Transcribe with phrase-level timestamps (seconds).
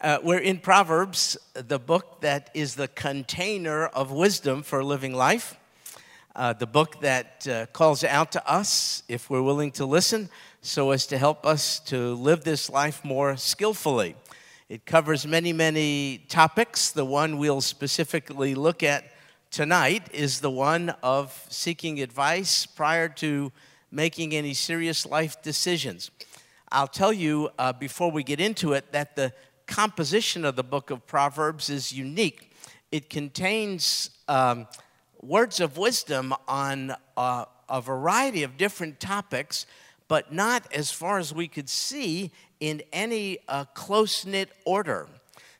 [0.00, 5.56] Uh, we're in Proverbs, the book that is the container of wisdom for living life,
[6.36, 10.30] uh, the book that uh, calls out to us, if we're willing to listen,
[10.62, 14.14] so as to help us to live this life more skillfully.
[14.68, 16.92] It covers many, many topics.
[16.92, 19.02] The one we'll specifically look at
[19.50, 23.50] tonight is the one of seeking advice prior to
[23.90, 26.12] making any serious life decisions.
[26.70, 29.32] I'll tell you uh, before we get into it that the
[29.68, 32.50] composition of the book of Proverbs is unique.
[32.90, 34.66] It contains um,
[35.22, 39.66] words of wisdom on uh, a variety of different topics,
[40.08, 45.06] but not, as far as we could see, in any uh, close knit order.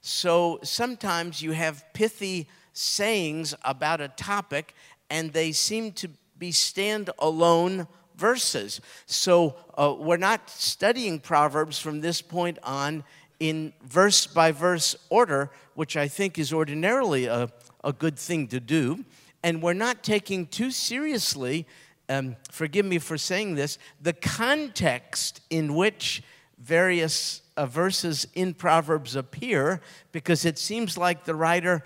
[0.00, 4.74] So sometimes you have pithy sayings about a topic,
[5.10, 8.80] and they seem to be stand-alone verses.
[9.06, 13.04] So uh, we're not studying Proverbs from this point on
[13.40, 17.50] in verse by verse order, which I think is ordinarily a,
[17.84, 19.04] a good thing to do.
[19.42, 21.66] And we're not taking too seriously,
[22.08, 26.22] um, forgive me for saying this, the context in which
[26.58, 31.84] various uh, verses in Proverbs appear, because it seems like the writer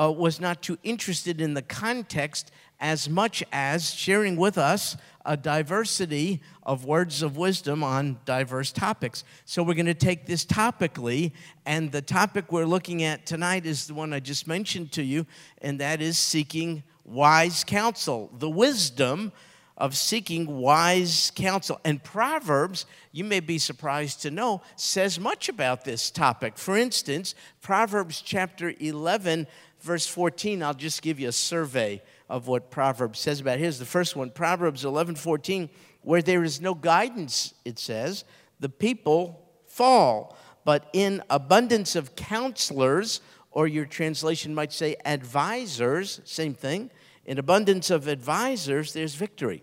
[0.00, 2.50] uh, was not too interested in the context
[2.84, 9.24] as much as sharing with us a diversity of words of wisdom on diverse topics.
[9.46, 11.32] So we're going to take this topically,
[11.64, 15.24] and the topic we're looking at tonight is the one I just mentioned to you,
[15.62, 19.32] and that is seeking wise counsel, the wisdom
[19.78, 21.80] of seeking wise counsel.
[21.86, 26.58] And Proverbs, you may be surprised to know, says much about this topic.
[26.58, 29.46] For instance, Proverbs chapter 11,
[29.80, 33.58] verse 14, I'll just give you a survey of what Proverbs says about.
[33.58, 35.68] Here's the first one Proverbs 11 14,
[36.02, 38.24] where there is no guidance, it says,
[38.60, 40.36] the people fall.
[40.64, 46.90] But in abundance of counselors, or your translation might say advisors, same thing,
[47.26, 49.62] in abundance of advisors, there's victory.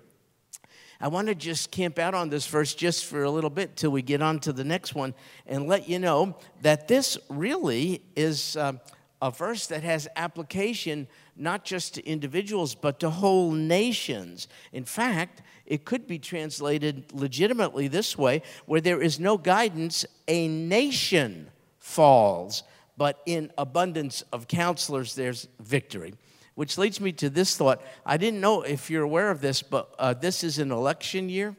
[0.99, 3.89] I want to just camp out on this verse just for a little bit till
[3.89, 5.15] we get on to the next one
[5.47, 8.73] and let you know that this really is uh,
[9.19, 11.07] a verse that has application
[11.41, 14.47] not just to individuals, but to whole nations.
[14.71, 20.47] In fact, it could be translated legitimately this way where there is no guidance, a
[20.47, 21.49] nation
[21.79, 22.63] falls,
[22.97, 26.13] but in abundance of counselors, there's victory.
[26.55, 27.81] Which leads me to this thought.
[28.05, 31.55] I didn't know if you're aware of this, but uh, this is an election year,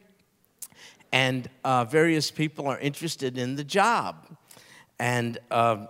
[1.10, 4.36] and uh, various people are interested in the job.
[4.98, 5.86] And uh,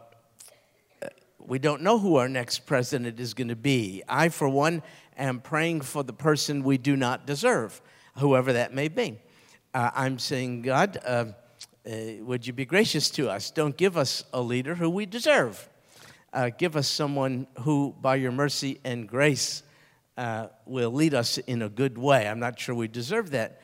[1.47, 4.03] we don't know who our next president is going to be.
[4.09, 4.83] I, for one,
[5.17, 7.81] am praying for the person we do not deserve,
[8.19, 9.19] whoever that may be.
[9.75, 11.27] Uh, I'm saying, God, uh,
[11.87, 13.51] uh, would you be gracious to us?
[13.51, 15.69] Don't give us a leader who we deserve.
[16.33, 19.63] Uh, give us someone who, by your mercy and grace,
[20.17, 22.29] uh, will lead us in a good way.
[22.29, 23.63] I'm not sure we deserve that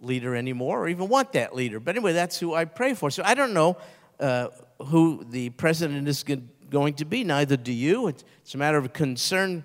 [0.00, 1.80] leader anymore or even want that leader.
[1.80, 3.10] But anyway, that's who I pray for.
[3.10, 3.76] So I don't know
[4.20, 4.48] uh,
[4.86, 7.24] who the president is going going to be.
[7.24, 8.08] Neither do you.
[8.08, 9.64] It's, a matter of concern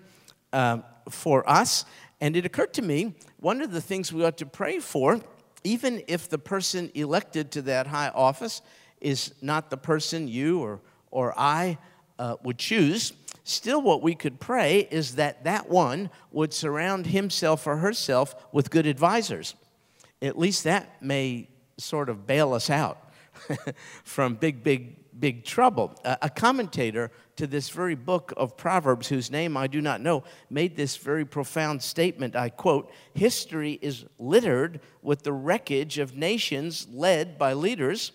[0.54, 0.80] uh,
[1.10, 1.86] for us.
[2.20, 5.22] And it occurred to me one of the things we ought to pray for,
[5.64, 8.62] even if the person elected to that high office
[9.00, 10.80] is not the person you or,
[11.10, 11.78] or I
[12.20, 13.14] uh, would choose,
[13.44, 18.70] still what we could pray is that that one would surround himself or herself with
[18.70, 19.56] good advisors.
[20.22, 23.12] At least that may sort of bail us out
[24.04, 25.96] from big, big big trouble.
[26.04, 30.76] A commentator to this very book of Proverbs, whose name I do not know, made
[30.76, 32.36] this very profound statement.
[32.36, 38.12] I quote History is littered with the wreckage of nations led by leaders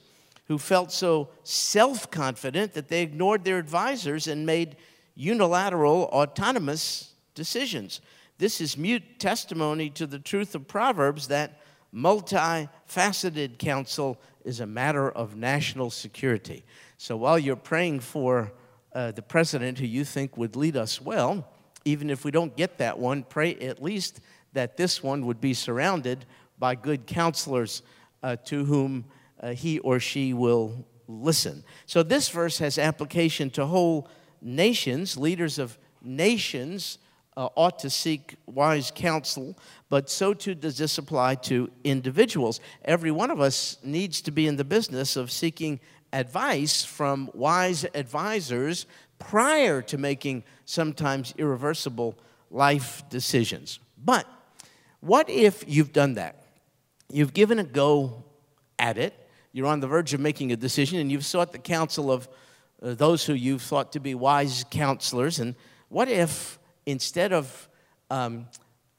[0.49, 4.77] who felt so self confident that they ignored their advisors and made
[5.15, 8.01] unilateral, autonomous decisions.
[8.39, 11.61] This is mute testimony to the truth of Proverbs that
[11.95, 16.65] multifaceted counsel is a matter of national security.
[16.99, 18.53] So while you're praying for
[18.95, 21.47] uh, the president who you think would lead us well,
[21.85, 24.21] even if we don't get that one, pray at least
[24.53, 26.25] that this one would be surrounded
[26.59, 27.83] by good counselors
[28.23, 29.05] uh, to whom
[29.41, 31.63] uh, he or she will listen.
[31.85, 34.09] So this verse has application to whole
[34.41, 36.99] nations, leaders of nations.
[37.37, 42.61] Uh, ought to seek wise counsel, but so too does this apply to individuals.
[42.85, 45.81] Every one of us needs to be in the business of seeking
[46.13, 48.87] advice from wise advisors
[49.19, 52.19] prior to making sometimes irreversible
[52.51, 53.79] life decisions.
[54.03, 54.27] But
[55.01, 56.45] what if you've done that?
[57.11, 58.25] You've given a go
[58.79, 59.15] at it,
[59.53, 62.29] you're on the verge of making a decision, and you've sought the counsel of
[62.83, 65.39] uh, those who you've thought to be wise counselors.
[65.39, 65.55] And
[65.89, 67.69] what if instead of
[68.11, 68.47] um,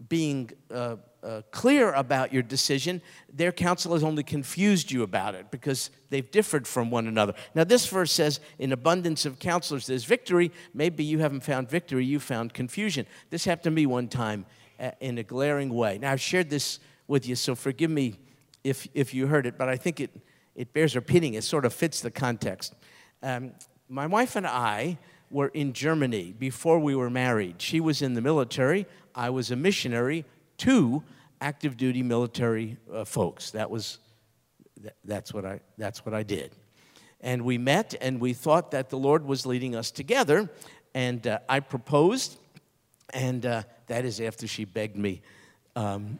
[0.08, 3.02] being uh, uh, clear about your decision,
[3.34, 7.34] their counsel has only confused you about it because they've differed from one another.
[7.56, 10.52] Now, this verse says, In abundance of counselors, there's victory.
[10.74, 13.06] Maybe you haven't found victory, you found confusion.
[13.30, 14.46] This happened to me one time
[14.80, 15.98] uh, in a glaring way.
[15.98, 18.16] Now, I've shared this with you, so forgive me
[18.64, 20.12] if, if you heard it, but I think it,
[20.56, 21.34] it bears repeating.
[21.34, 22.76] It sort of fits the context.
[23.24, 23.54] Um,
[23.90, 24.98] my wife and I
[25.30, 27.62] were in Germany before we were married.
[27.62, 28.86] She was in the military,
[29.18, 30.24] I was a missionary
[30.60, 31.04] to
[31.42, 33.52] active duty military uh, folks.
[33.52, 33.98] That was,
[34.81, 36.52] that, that's, what I, that's what I did.
[37.19, 40.50] And we met and we thought that the Lord was leading us together.
[40.94, 42.38] And uh, I proposed,
[43.14, 45.22] and uh, that is after she begged me.
[45.75, 46.20] Um,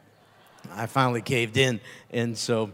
[0.72, 1.80] I finally caved in,
[2.10, 2.72] and so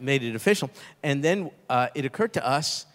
[0.00, 0.70] made it official.
[1.02, 2.86] And then uh, it occurred to us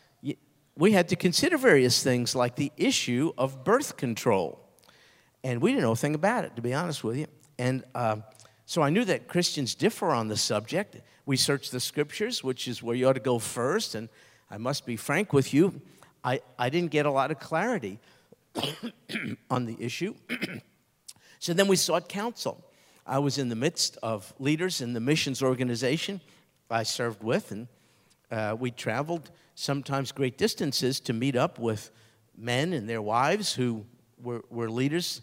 [0.76, 4.61] we had to consider various things like the issue of birth control.
[5.44, 7.28] And we didn't know a thing about it, to be honest with you.
[7.58, 8.18] And uh,
[8.66, 10.98] so I knew that Christians differ on the subject.
[11.26, 13.96] We searched the scriptures, which is where you ought to go first.
[13.96, 14.10] And
[14.50, 15.82] I must be frank with you,
[16.24, 18.00] I, I didn't get a lot of clarity
[19.50, 20.14] on the issue.
[21.40, 22.64] so then we sought counsel.
[23.06, 26.22] I was in the midst of leaders in the missions organization
[26.70, 27.68] I served with, and
[28.30, 31.92] uh, we traveled sometimes great distances to meet up with
[32.38, 33.86] men and their wives who
[34.24, 35.22] were, were leaders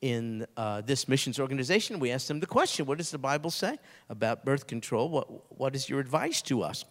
[0.00, 1.98] in uh, this missions organization.
[1.98, 3.78] We asked them the question what does the Bible say
[4.08, 5.08] about birth control?
[5.08, 6.84] What, what is your advice to us?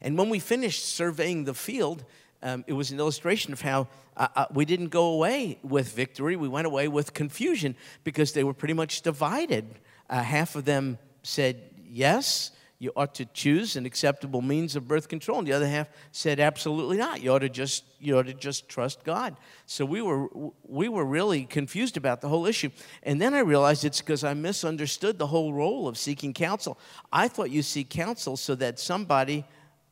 [0.00, 2.04] And when we finished surveying the field,
[2.42, 6.36] um, it was an illustration of how uh, uh, we didn't go away with victory.
[6.36, 9.66] We went away with confusion because they were pretty much divided.
[10.08, 15.08] Uh, half of them said yes, you ought to choose an acceptable means of birth
[15.08, 15.38] control.
[15.38, 17.20] And the other half said, absolutely not.
[17.20, 19.36] You ought to just, you ought to just trust God.
[19.66, 20.28] So we were,
[20.62, 22.70] we were really confused about the whole issue.
[23.02, 26.78] And then I realized it's because I misunderstood the whole role of seeking counsel.
[27.12, 29.44] I thought you seek counsel so that somebody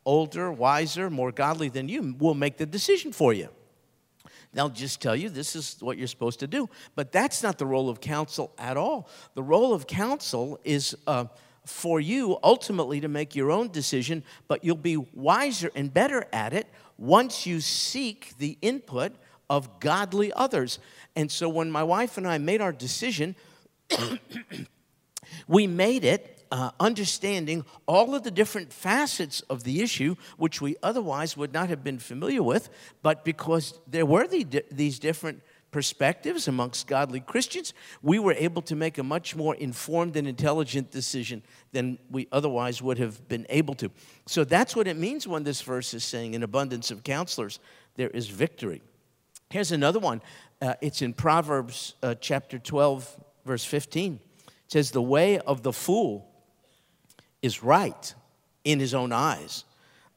[0.05, 3.49] older, wiser, more godly than you will make the decision for you.
[4.53, 6.71] They'll just tell you this is what you're supposed to do.
[6.95, 9.09] But that's not the role of counsel at all.
[9.35, 10.95] The role of counsel is.
[11.05, 11.25] Uh,
[11.67, 16.53] for you ultimately to make your own decision, but you'll be wiser and better at
[16.53, 19.13] it once you seek the input
[19.51, 20.79] of godly others.
[21.15, 23.35] And so when my wife and I made our decision,
[25.49, 30.77] we made it uh, understanding all of the different facets of the issue, which we
[30.83, 32.69] otherwise would not have been familiar with,
[33.03, 35.43] but because there were the, these different
[35.77, 40.91] perspectives amongst godly Christians, we were able to make a much more informed and intelligent
[40.91, 41.43] decision
[41.73, 43.91] than we otherwise would have been able to.
[44.25, 47.59] So that's what it means when this verse is saying, in abundance of counselors,
[47.97, 48.81] there is victory.
[49.51, 50.23] Here's another one.
[50.63, 53.15] Uh, it's in Proverbs uh, chapter 12,
[53.45, 54.15] verse 15.
[54.15, 56.27] It says, The way of the fool
[57.43, 58.15] is right
[58.65, 59.65] in his own eyes,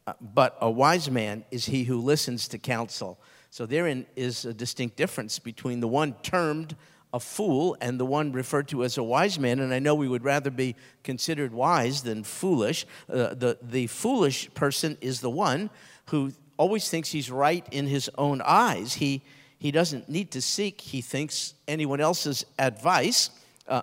[0.07, 3.19] uh, but a wise man is he who listens to counsel.
[3.49, 6.75] So therein is a distinct difference between the one termed
[7.13, 9.59] a fool and the one referred to as a wise man.
[9.59, 12.85] And I know we would rather be considered wise than foolish.
[13.09, 15.71] Uh, the, the foolish person is the one
[16.09, 18.93] who always thinks he's right in his own eyes.
[18.93, 19.23] He,
[19.57, 23.31] he doesn't need to seek, he thinks, anyone else's advice.
[23.67, 23.81] Uh,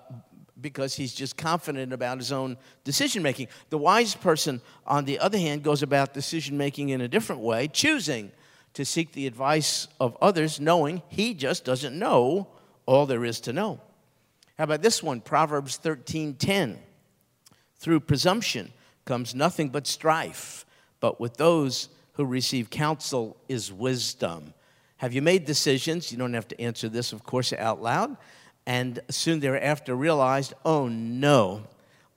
[0.59, 3.47] because he's just confident about his own decision making.
[3.69, 7.69] The wise person, on the other hand, goes about decision making in a different way,
[7.69, 8.33] choosing
[8.77, 12.47] to seek the advice of others, knowing he just doesn't know
[12.85, 13.81] all there is to know.
[14.59, 15.23] How about this one?
[15.23, 16.79] Proverbs 13:10.
[17.79, 18.73] Through presumption
[19.07, 20.67] comes nothing but strife,
[21.01, 24.53] but with those who receive counsel is wisdom.
[24.99, 26.13] Have you made decisions?
[26.13, 28.19] You don't have to answer this, of course, out loud.
[28.67, 31.63] And soon thereafter realized, oh no,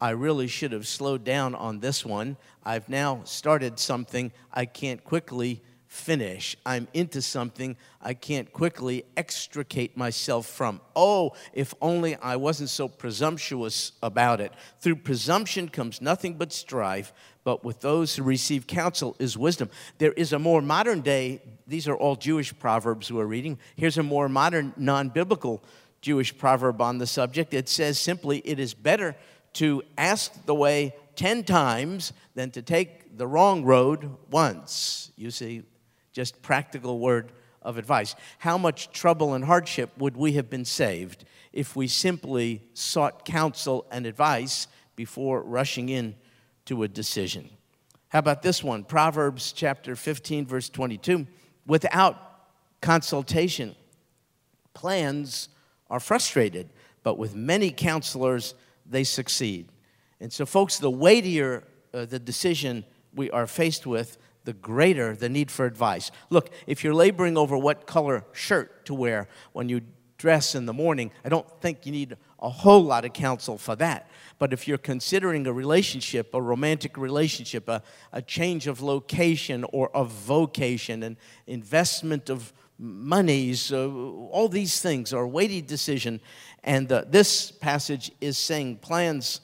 [0.02, 2.36] I really should have slowed down on this one.
[2.66, 6.56] I've now started something I can't quickly finish.
[6.68, 10.82] I'm into something I can't quickly extricate myself from.
[10.96, 14.54] Oh, if only I wasn't so presumptuous about it.
[14.80, 17.12] Through presumption comes nothing but strife,
[17.44, 19.72] but with those who receive counsel is wisdom.
[19.98, 23.58] There is a more modern day, these are all Jewish proverbs we're reading.
[23.76, 25.64] Here's a more modern, non biblical
[26.02, 27.54] Jewish proverb on the subject.
[27.56, 29.16] It says simply, It is better
[29.54, 35.12] to ask the way 10 times than to take the wrong road once.
[35.18, 35.64] You see,
[36.12, 38.16] just practical word of advice.
[38.40, 43.86] How much trouble and hardship would we have been saved if we simply sought counsel
[43.92, 46.16] and advice before rushing in
[46.66, 47.50] to a decision?
[48.10, 48.84] How about this one?
[48.84, 51.28] Proverbs chapter 15, verse 22.
[51.68, 52.18] Without
[52.82, 53.76] consultation,
[54.74, 55.50] plans
[55.90, 56.70] are frustrated,
[57.04, 59.72] but with many counselors, they succeed.
[60.20, 61.64] And so, folks, the weightier
[61.94, 62.86] uh, the decision
[63.16, 64.18] we are faced with,
[64.50, 66.10] the greater the need for advice.
[66.32, 69.82] Look, if you're laboring over what color shirt to wear when you
[70.18, 73.76] dress in the morning, I don't think you need a whole lot of counsel for
[73.76, 74.10] that.
[74.40, 79.96] But if you're considering a relationship, a romantic relationship, a, a change of location or
[79.96, 86.22] of vocation, an investment of monies, uh, all these things are weighty decision.
[86.64, 89.42] And uh, this passage is saying plans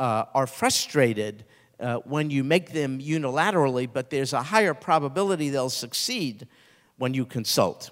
[0.00, 1.44] uh, are frustrated
[1.80, 6.46] uh, when you make them unilaterally, but there's a higher probability they'll succeed
[6.96, 7.90] when you consult.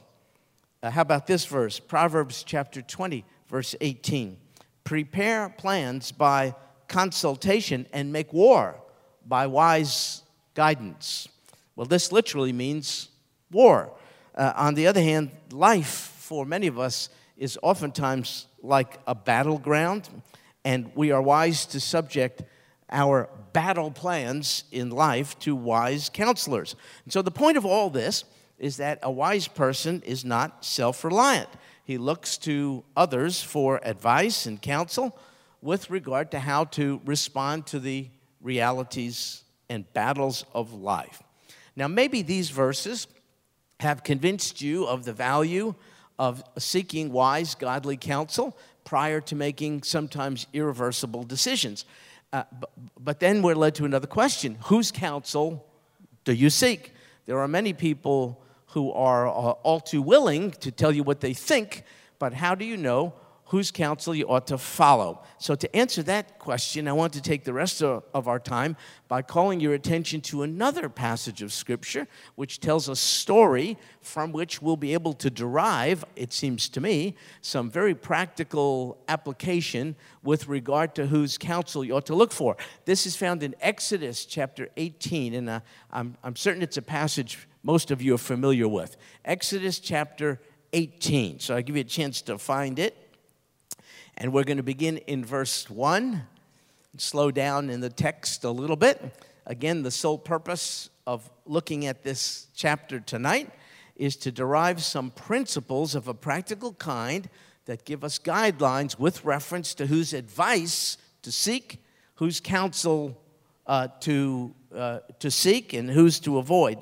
[0.82, 1.78] Uh, how about this verse?
[1.78, 4.36] Proverbs chapter 20, verse 18.
[4.84, 6.54] Prepare plans by
[6.88, 8.80] consultation and make war
[9.26, 10.22] by wise
[10.54, 11.28] guidance.
[11.74, 13.08] Well, this literally means
[13.50, 13.92] war.
[14.34, 20.08] Uh, on the other hand, life for many of us is oftentimes like a battleground,
[20.64, 22.42] and we are wise to subject
[22.90, 26.76] our battle plans in life to wise counselors.
[27.04, 28.24] And so, the point of all this
[28.58, 31.48] is that a wise person is not self reliant.
[31.84, 35.16] He looks to others for advice and counsel
[35.62, 38.08] with regard to how to respond to the
[38.40, 41.22] realities and battles of life.
[41.76, 43.06] Now, maybe these verses
[43.80, 45.74] have convinced you of the value
[46.18, 51.84] of seeking wise, godly counsel prior to making sometimes irreversible decisions.
[52.36, 55.66] Uh, but, but then we're led to another question whose counsel
[56.24, 56.92] do you seek?
[57.24, 61.32] There are many people who are uh, all too willing to tell you what they
[61.32, 61.82] think,
[62.18, 63.14] but how do you know
[63.46, 65.22] whose counsel you ought to follow.
[65.38, 68.76] So, to answer that question, I want to take the rest of, our time
[69.08, 74.60] by calling your attention to another passage of Scripture, which tells a story from which
[74.60, 80.94] we'll be able to derive, it seems to me, some very practical application with regard
[80.96, 82.56] to whose counsel you ought to look for.
[82.84, 85.60] This is found in Exodus chapter 18, and uh,
[85.92, 88.96] I'm, I'm certain it's a passage most of you are familiar with.
[89.24, 90.40] Exodus chapter
[90.72, 91.38] 18.
[91.38, 93.05] So, I'll give you a chance to find it.
[94.18, 96.22] And we're going to begin in verse 1,
[96.96, 99.02] slow down in the text a little bit.
[99.44, 103.50] Again, the sole purpose of looking at this chapter tonight
[103.94, 107.28] is to derive some principles of a practical kind
[107.66, 113.20] that give us guidelines with reference to whose advice to seek, whose counsel
[113.66, 116.80] uh, to, uh, to seek, and whose to avoid.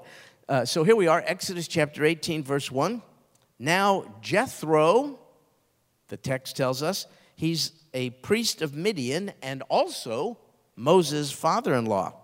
[0.48, 3.02] Uh, so here we are, Exodus chapter 18, verse 1.
[3.58, 5.18] Now, Jethro,
[6.08, 10.38] the text tells us, He's a priest of Midian and also
[10.76, 12.14] Moses' father in law.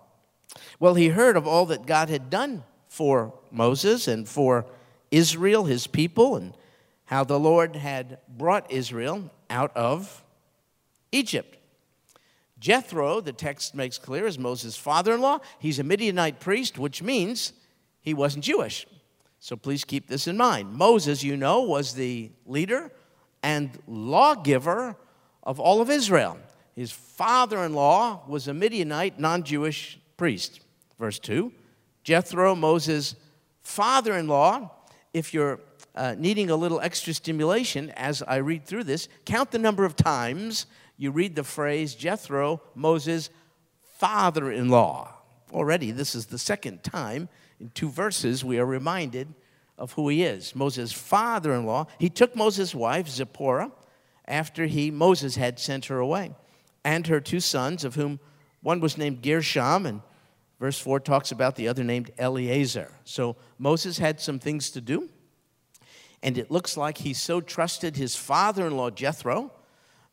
[0.79, 4.65] Well, he heard of all that God had done for Moses and for
[5.11, 6.53] Israel, his people, and
[7.05, 10.23] how the Lord had brought Israel out of
[11.11, 11.57] Egypt.
[12.59, 15.39] Jethro, the text makes clear, is Moses' father in law.
[15.59, 17.53] He's a Midianite priest, which means
[18.01, 18.85] he wasn't Jewish.
[19.39, 20.71] So please keep this in mind.
[20.71, 22.91] Moses, you know, was the leader
[23.43, 24.95] and lawgiver
[25.43, 26.37] of all of Israel.
[26.75, 30.61] His father in law was a Midianite, non Jewish priest.
[30.99, 31.51] Verse 2
[32.03, 33.15] Jethro, Moses'
[33.61, 34.71] father in law,
[35.13, 35.59] if you're
[35.95, 39.95] uh, needing a little extra stimulation as I read through this, count the number of
[39.95, 40.65] times
[40.97, 43.29] you read the phrase Jethro, Moses'
[43.97, 45.13] father in law.
[45.51, 47.27] Already, this is the second time
[47.59, 49.27] in two verses we are reminded
[49.81, 50.55] of who he is.
[50.55, 51.87] Moses' father in law.
[51.97, 53.71] He took Moses' wife, Zipporah,
[54.27, 56.35] after he, Moses, had sent her away,
[56.85, 58.19] and her two sons, of whom
[58.61, 60.01] one was named Gershom, and
[60.59, 62.91] verse 4 talks about the other named Eleazar.
[63.05, 65.09] So Moses had some things to do,
[66.21, 69.51] and it looks like he so trusted his father in law, Jethro,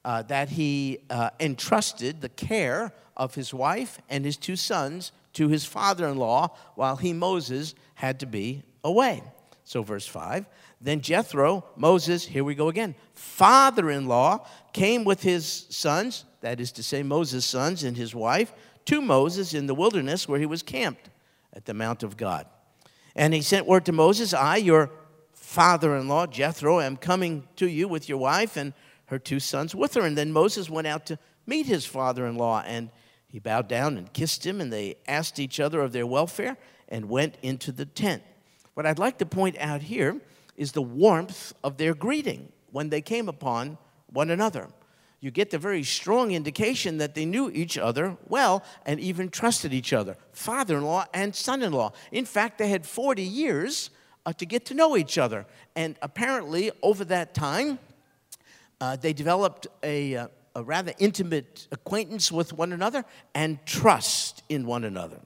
[0.03, 5.49] uh, that he uh, entrusted the care of his wife and his two sons to
[5.49, 9.23] his father in law while he, Moses, had to be away.
[9.69, 10.47] So, verse 5
[10.81, 16.59] Then Jethro, Moses, here we go again, father in law, came with his sons, that
[16.59, 18.55] is to say, Moses' sons and his wife,
[18.87, 21.11] to Moses in the wilderness where he was camped
[21.53, 22.47] at the Mount of God.
[23.15, 24.91] And he sent word to Moses, I, your
[25.35, 28.73] father in law, Jethro, am coming to you with your wife and
[29.09, 30.01] her two sons with her.
[30.01, 32.89] And then Moses went out to meet his father in law, and
[33.27, 36.57] he bowed down and kissed him, and they asked each other of their welfare
[36.89, 38.23] and went into the tent.
[38.79, 40.21] What I'd like to point out here
[40.57, 43.77] is the warmth of their greeting when they came upon
[44.13, 44.69] one another.
[45.19, 49.73] You get the very strong indication that they knew each other well and even trusted
[49.73, 51.91] each other, father in law and son in law.
[52.13, 53.91] In fact, they had 40 years
[54.25, 55.45] uh, to get to know each other.
[55.75, 57.81] And apparently, over that time,
[58.81, 63.05] uh, they developed a, uh, a rather intimate acquaintance with one another
[63.35, 65.19] and trust in one another.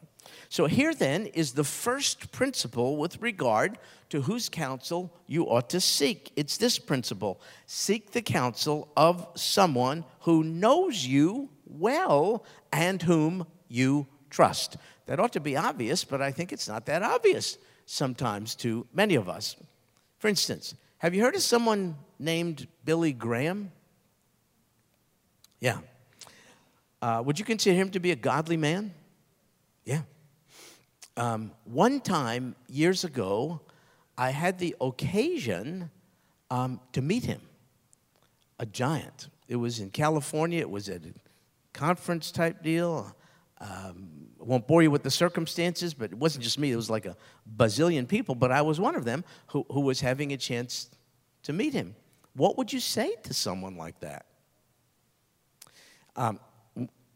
[0.52, 3.78] So, here then is the first principle with regard
[4.10, 6.30] to whose counsel you ought to seek.
[6.36, 14.06] It's this principle seek the counsel of someone who knows you well and whom you
[14.28, 14.76] trust.
[15.06, 17.56] That ought to be obvious, but I think it's not that obvious
[17.86, 19.56] sometimes to many of us.
[20.18, 23.72] For instance, have you heard of someone named Billy Graham?
[25.60, 25.78] Yeah.
[27.00, 28.92] Uh, would you consider him to be a godly man?
[29.86, 30.02] Yeah.
[31.16, 33.60] Um, one time, years ago,
[34.16, 35.90] I had the occasion
[36.50, 37.42] um, to meet him,
[38.58, 39.28] a giant.
[39.48, 41.12] It was in California, it was at a
[41.72, 43.14] conference type deal.
[43.60, 44.08] Um,
[44.40, 47.06] I won't bore you with the circumstances, but it wasn't just me, it was like
[47.06, 47.16] a
[47.56, 50.90] bazillion people, but I was one of them who, who was having a chance
[51.44, 51.94] to meet him.
[52.34, 54.26] What would you say to someone like that?
[56.16, 56.40] Um,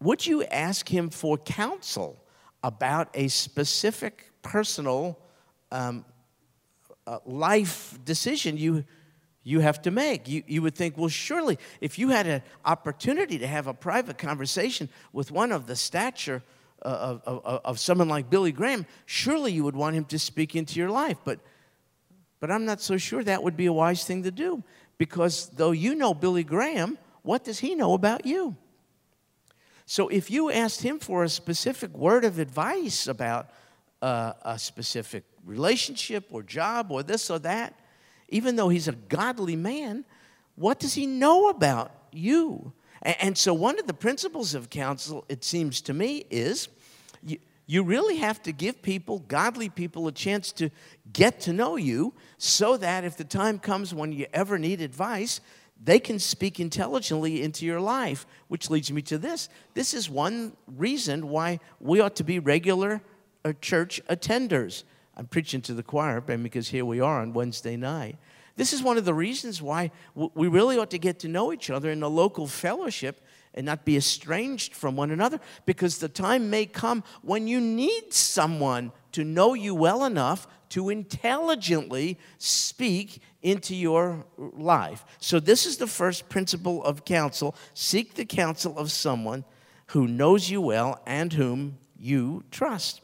[0.00, 2.22] would you ask him for counsel
[2.66, 5.16] about a specific personal
[5.70, 6.04] um,
[7.06, 8.84] uh, life decision you,
[9.44, 10.26] you have to make.
[10.26, 14.18] You, you would think, well, surely if you had an opportunity to have a private
[14.18, 16.42] conversation with one of the stature
[16.82, 20.56] uh, of, of, of someone like Billy Graham, surely you would want him to speak
[20.56, 21.18] into your life.
[21.24, 21.38] But,
[22.40, 24.64] but I'm not so sure that would be a wise thing to do
[24.98, 28.56] because though you know Billy Graham, what does he know about you?
[29.86, 33.48] So if you asked him for a specific word of advice about
[34.02, 37.72] uh, a specific relationship or job or this or that,
[38.28, 40.04] even though he's a godly man,
[40.56, 42.72] what does he know about you?
[43.02, 46.68] And, and so, one of the principles of counsel, it seems to me, is
[47.22, 50.70] you, you really have to give people, godly people, a chance to
[51.12, 55.40] get to know you so that if the time comes when you ever need advice,
[55.82, 59.48] they can speak intelligently into your life, which leads me to this.
[59.74, 63.02] This is one reason why we ought to be regular
[63.44, 64.84] uh, church attenders.
[65.16, 68.16] I'm preaching to the choir because here we are on Wednesday night.
[68.56, 71.68] This is one of the reasons why we really ought to get to know each
[71.68, 73.20] other in a local fellowship
[73.52, 78.12] and not be estranged from one another because the time may come when you need
[78.12, 85.04] someone to know you well enough to intelligently speak into your life.
[85.18, 89.44] So, this is the first principle of counsel seek the counsel of someone
[89.88, 93.00] who knows you well and whom you trust.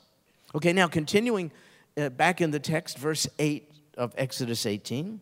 [0.55, 1.51] Okay, now continuing
[1.97, 5.21] uh, back in the text, verse 8 of Exodus 18.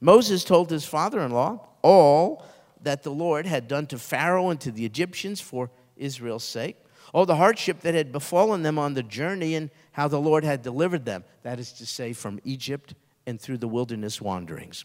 [0.00, 2.44] Moses told his father in law all
[2.82, 6.76] that the Lord had done to Pharaoh and to the Egyptians for Israel's sake,
[7.12, 10.62] all the hardship that had befallen them on the journey, and how the Lord had
[10.62, 12.94] delivered them, that is to say, from Egypt
[13.26, 14.84] and through the wilderness wanderings.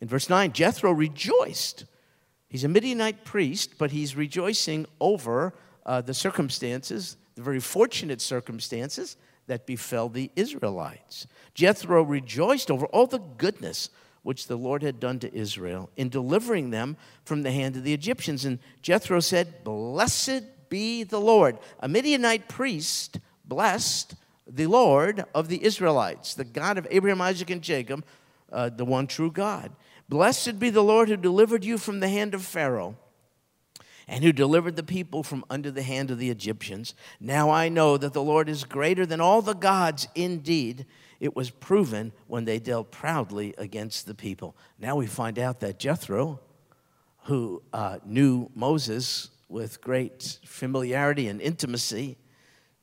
[0.00, 1.84] In verse 9, Jethro rejoiced.
[2.48, 5.54] He's a Midianite priest, but he's rejoicing over
[5.86, 11.26] uh, the circumstances, the very fortunate circumstances that befell the Israelites.
[11.54, 13.90] Jethro rejoiced over all the goodness
[14.22, 17.92] which the Lord had done to Israel in delivering them from the hand of the
[17.92, 18.44] Egyptians.
[18.44, 21.56] And Jethro said, Blessed be the Lord.
[21.78, 27.62] A Midianite priest blessed the Lord of the Israelites, the God of Abraham, Isaac, and
[27.62, 28.04] Jacob,
[28.50, 29.70] uh, the one true God.
[30.08, 32.96] Blessed be the Lord who delivered you from the hand of Pharaoh
[34.08, 36.96] and who delivered the people from under the hand of the Egyptians.
[37.20, 40.08] Now I know that the Lord is greater than all the gods.
[40.16, 40.86] Indeed,
[41.20, 44.56] it was proven when they dealt proudly against the people.
[44.80, 46.40] Now we find out that Jethro,
[47.26, 52.16] who uh, knew Moses with great familiarity and intimacy,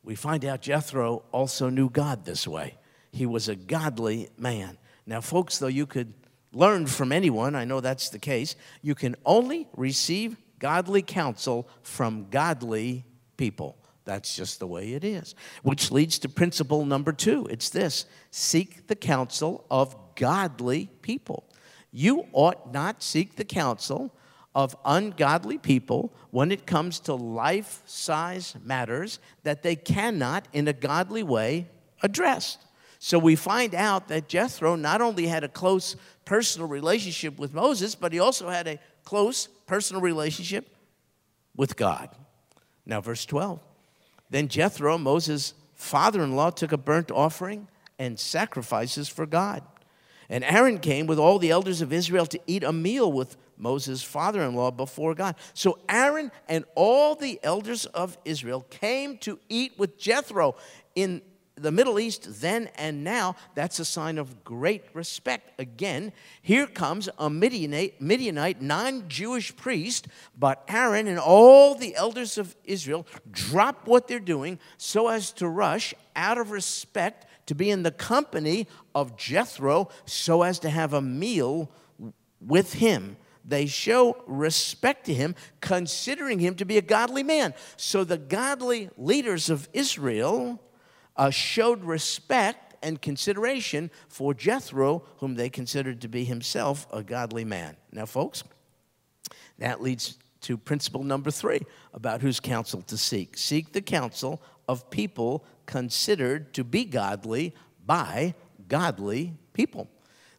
[0.04, 2.78] we find out Jethro also knew God this way.
[3.12, 4.78] He was a godly man.
[5.06, 6.14] Now, folks, though you could
[6.54, 12.30] learn from anyone, I know that's the case, you can only receive godly counsel from
[12.30, 13.06] godly
[13.38, 13.78] people.
[14.06, 15.36] That's just the way it is.
[15.64, 21.48] Which leads to principle number two it's this seek the counsel of godly people.
[21.92, 24.16] You ought not seek the counsel
[24.54, 30.74] of ungodly people when it comes to life size matters that they cannot, in a
[30.74, 31.68] godly way,
[32.04, 32.58] address.
[33.00, 37.96] So we find out that Jethro not only had a close personal relationship with Moses,
[37.96, 40.76] but he also had a close personal relationship
[41.56, 42.10] with God.
[42.86, 43.60] Now, verse 12.
[44.30, 49.64] Then Jethro, Moses' father in law, took a burnt offering and sacrifices for God.
[50.30, 54.04] And Aaron came with all the elders of Israel to eat a meal with Moses'
[54.04, 55.36] father in law before God.
[55.54, 60.56] So Aaron and all the elders of Israel came to eat with Jethro
[60.96, 61.22] in
[61.56, 65.60] the Middle East then and now, that's a sign of great respect.
[65.60, 72.38] Again, here comes a Midianite, Midianite non Jewish priest, but Aaron and all the elders
[72.38, 77.70] of Israel drop what they're doing so as to rush out of respect to be
[77.70, 81.70] in the company of Jethro so as to have a meal
[82.40, 83.18] with him.
[83.44, 87.54] They show respect to him, considering him to be a godly man.
[87.78, 90.62] So the godly leaders of Israel
[91.16, 97.46] uh, showed respect and consideration for Jethro, whom they considered to be himself a godly
[97.46, 97.78] man.
[97.92, 98.44] Now, folks,
[99.60, 101.62] that leads to principle number three
[101.94, 103.38] about whose counsel to seek.
[103.38, 107.54] Seek the counsel of people considered to be godly
[107.86, 108.34] by
[108.68, 109.88] godly people.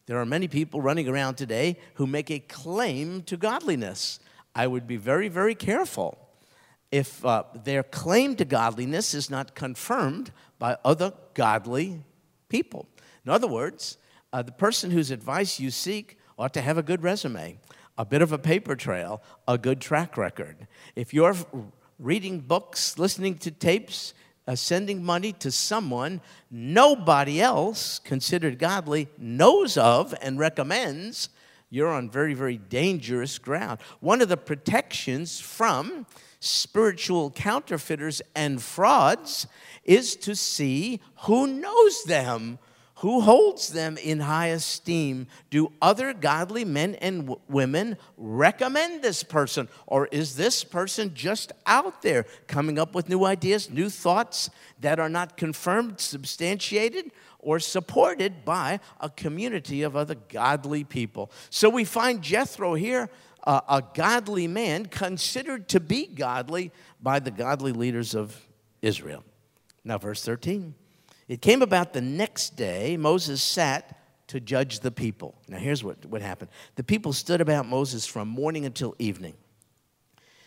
[0.05, 4.19] There are many people running around today who make a claim to godliness.
[4.53, 6.17] I would be very, very careful
[6.91, 12.03] if uh, their claim to godliness is not confirmed by other godly
[12.49, 12.87] people.
[13.25, 13.97] In other words,
[14.31, 17.57] uh, the person whose advice you seek ought to have a good resume,
[17.97, 20.67] a bit of a paper trail, a good track record.
[20.95, 21.35] If you're
[21.97, 24.13] reading books, listening to tapes,
[24.47, 31.29] uh, sending money to someone nobody else considered godly knows of and recommends,
[31.69, 33.79] you're on very, very dangerous ground.
[33.99, 36.05] One of the protections from
[36.39, 39.47] spiritual counterfeiters and frauds
[39.83, 42.59] is to see who knows them
[43.03, 45.27] who holds them in high esteem?
[45.49, 49.67] Do other godly men and w- women recommend this person?
[49.87, 55.01] Or is this person just out there coming up with new ideas, new thoughts that
[55.01, 61.29] are not confirmed, substantiated, or supported by a community of other godly people?
[61.49, 63.09] So we find Jethro here,
[63.43, 68.47] uh, a godly man, considered to be godly by the godly leaders of
[68.81, 69.25] Israel.
[69.83, 70.75] Now, verse 13.
[71.27, 75.35] It came about the next day, Moses sat to judge the people.
[75.47, 79.35] Now, here's what, what happened the people stood about Moses from morning until evening.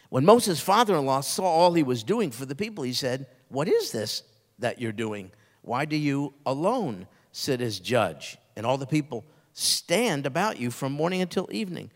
[0.09, 3.27] When Moses' father in law saw all he was doing for the people, he said,
[3.49, 4.23] What is this
[4.59, 5.33] that you're doing?
[5.62, 8.39] Why do you alone sit as judge?
[8.55, 11.91] And all the people stand about you from morning until evening.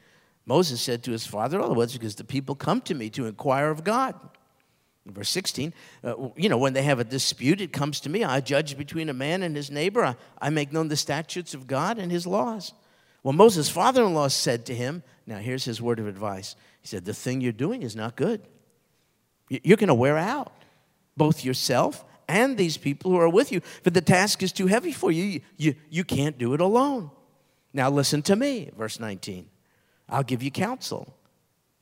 [0.44, 3.70] Moses said to his father, Oh, it's because the people come to me to inquire
[3.70, 4.18] of God.
[5.06, 5.72] Verse 16,
[6.04, 8.22] uh, you know, when they have a dispute, it comes to me.
[8.22, 10.04] I judge between a man and his neighbor.
[10.04, 12.74] I, I make known the statutes of God and his laws.
[13.22, 16.56] Well, Moses' father in law said to him, now here's his word of advice.
[16.80, 18.42] He said, The thing you're doing is not good.
[19.48, 20.52] You're going to wear out
[21.16, 24.92] both yourself and these people who are with you, for the task is too heavy
[24.92, 25.40] for you.
[25.56, 27.10] You, you can't do it alone.
[27.72, 29.48] Now, listen to me, verse 19.
[30.08, 31.14] I'll give you counsel,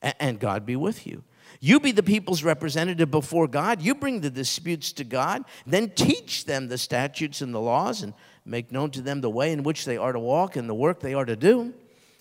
[0.03, 1.23] and God be with you.
[1.61, 3.83] You be the people's representative before God.
[3.83, 5.45] You bring the disputes to God.
[5.67, 9.53] Then teach them the statutes and the laws and make known to them the way
[9.53, 11.75] in which they are to walk and the work they are to do.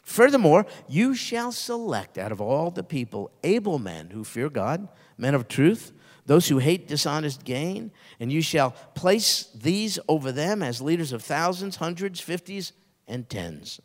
[0.04, 5.36] Furthermore, you shall select out of all the people able men who fear God, men
[5.36, 5.92] of truth,
[6.26, 11.24] those who hate dishonest gain, and you shall place these over them as leaders of
[11.24, 12.72] thousands, hundreds, fifties,
[13.08, 13.82] and tens.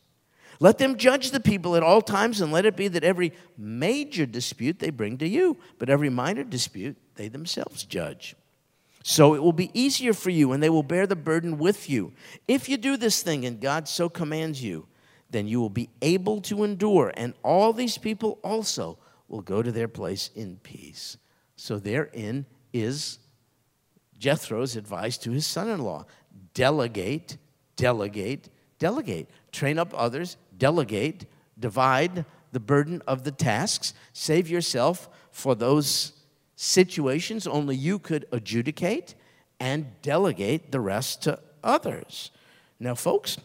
[0.60, 4.26] Let them judge the people at all times, and let it be that every major
[4.26, 8.36] dispute they bring to you, but every minor dispute they themselves judge.
[9.02, 12.12] So it will be easier for you, and they will bear the burden with you.
[12.46, 14.86] If you do this thing, and God so commands you,
[15.30, 19.72] then you will be able to endure, and all these people also will go to
[19.72, 21.16] their place in peace.
[21.56, 23.18] So therein is
[24.18, 26.06] Jethro's advice to his son in law
[26.54, 27.38] delegate,
[27.76, 29.30] delegate, delegate.
[29.52, 31.26] Train up others, delegate,
[31.58, 36.12] divide the burden of the tasks, save yourself for those
[36.56, 39.14] situations only you could adjudicate,
[39.58, 42.30] and delegate the rest to others.
[42.80, 43.38] Now, folks,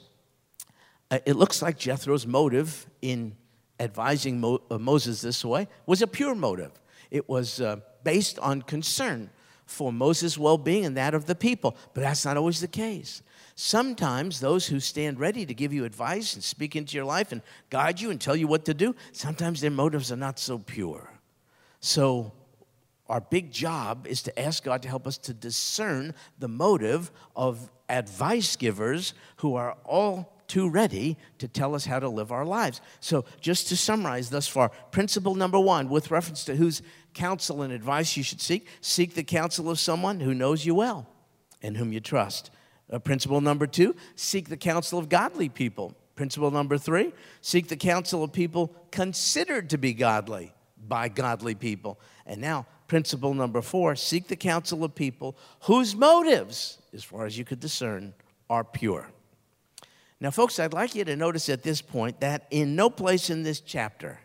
[1.12, 3.36] uh, it looks like Jethro's motive in
[3.80, 6.72] advising Mo- uh, Moses this way was a pure motive.
[7.12, 9.30] It was uh, based on concern
[9.66, 11.78] for Moses' well being and that of the people.
[11.94, 13.22] But that's not always the case.
[13.60, 17.42] Sometimes those who stand ready to give you advice and speak into your life and
[17.72, 21.12] guide you and tell you what to do, sometimes their motives are not so pure.
[21.80, 22.34] So,
[23.10, 27.72] our big job is to ask God to help us to discern the motive of
[27.90, 32.80] advice givers who are all too ready to tell us how to live our lives.
[33.00, 36.84] So, just to summarize thus far, principle number one, with reference to whose
[37.16, 41.10] counsel and advice you should seek, seek the counsel of someone who knows you well
[41.64, 42.52] and whom you trust.
[42.92, 45.94] Uh, principle number two, seek the counsel of godly people.
[46.16, 50.54] Principle number three, seek the counsel of people considered to be godly
[50.88, 52.00] by godly people.
[52.26, 57.38] And now, principle number four, seek the counsel of people whose motives as far as
[57.38, 58.14] you could discern,
[58.50, 59.08] are pure.
[60.20, 63.44] Now, folks, I'd like you to notice at this point that in no place in
[63.44, 64.20] this chapter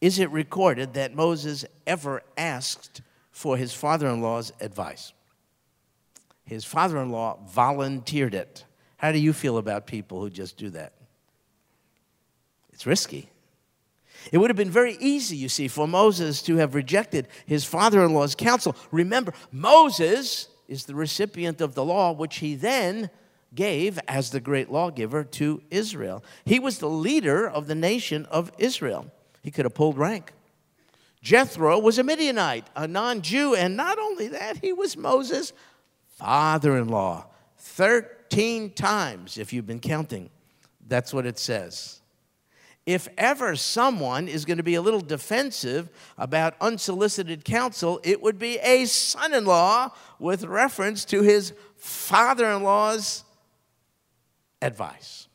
[0.00, 5.12] is it recorded that Moses ever asked for his father in law's advice.
[6.44, 8.64] His father in law volunteered it.
[8.96, 10.92] How do you feel about people who just do that?
[12.72, 13.30] It's risky.
[14.32, 18.04] It would have been very easy, you see, for Moses to have rejected his father
[18.04, 18.76] in law's counsel.
[18.90, 23.10] Remember, Moses is the recipient of the law, which he then
[23.54, 26.24] gave as the great lawgiver to Israel.
[26.44, 29.10] He was the leader of the nation of Israel.
[29.42, 30.32] He could have pulled rank.
[31.22, 35.52] Jethro was a Midianite, a non Jew, and not only that, he was Moses'
[36.24, 37.26] father in law.
[37.58, 40.30] 13 times, if you've been counting.
[40.88, 42.00] That's what it says.
[42.86, 48.38] If ever someone is going to be a little defensive about unsolicited counsel, it would
[48.38, 53.24] be a son in law with reference to his father in law's
[54.62, 55.28] advice.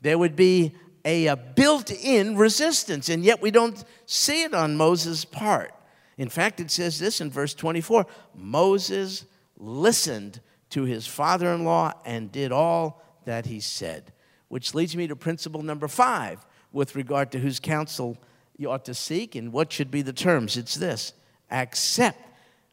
[0.00, 4.74] There would be a, a built in resistance, and yet we don't see it on
[4.74, 5.74] Moses' part.
[6.16, 9.26] In fact, it says this in verse 24 Moses
[9.58, 10.40] listened
[10.70, 14.12] to his father in law and did all that he said.
[14.48, 18.16] Which leads me to principle number five with regard to whose counsel
[18.56, 20.56] you ought to seek and what should be the terms.
[20.56, 21.12] It's this
[21.50, 22.18] accept.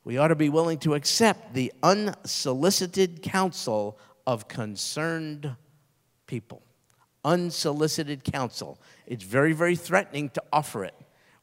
[0.04, 5.56] We ought to be willing to accept the unsolicited counsel of concerned
[6.28, 6.62] people.
[7.24, 8.80] Unsolicited counsel.
[9.08, 10.94] It's very, very threatening to offer it.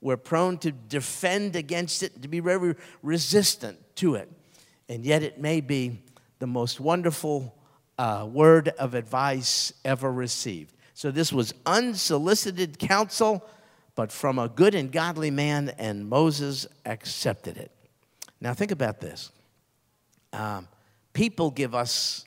[0.01, 4.31] We're prone to defend against it, to be very resistant to it.
[4.93, 6.03] And yet, it may be
[6.39, 7.57] the most wonderful
[7.97, 10.75] uh, word of advice ever received.
[10.93, 13.43] So, this was unsolicited counsel,
[13.95, 17.71] but from a good and godly man, and Moses accepted it.
[18.39, 19.31] Now, think about this.
[20.35, 20.69] Um,
[21.15, 22.27] people give us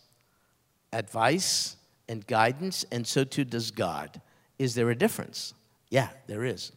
[0.91, 1.75] advice
[2.09, 4.19] and guidance, and so too does God.
[4.57, 5.53] Is there a difference?
[5.91, 6.71] Yeah, there is.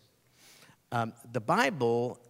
[0.92, 2.20] Um, the Bible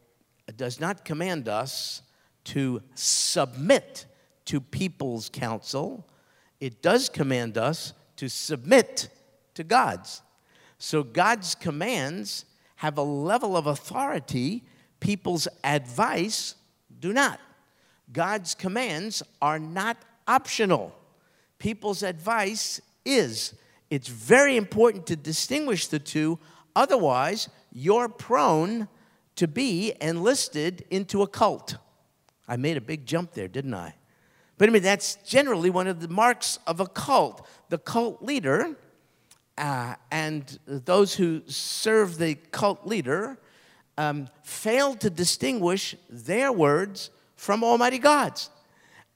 [0.56, 2.02] does not command us
[2.48, 4.06] to submit
[4.46, 6.06] to people's counsel,
[6.60, 9.08] it does command us to submit
[9.54, 10.22] to God's.
[10.78, 14.64] So God's commands have a level of authority
[15.00, 16.54] people's advice
[17.00, 17.40] do not.
[18.12, 20.94] God's commands are not optional.
[21.58, 23.54] People's advice is.
[23.90, 26.38] It's very important to distinguish the two,
[26.74, 28.88] otherwise, you're prone
[29.36, 31.76] to be enlisted into a cult.
[32.48, 33.94] I made a big jump there, didn't I?
[34.56, 37.46] But I mean, that's generally one of the marks of a cult.
[37.68, 38.76] The cult leader
[39.58, 43.38] uh, and those who serve the cult leader
[43.96, 48.50] um, fail to distinguish their words from Almighty God's.